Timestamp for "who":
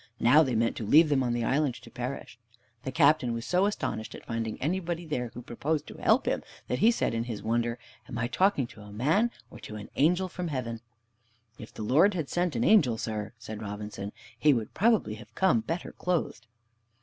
5.35-5.43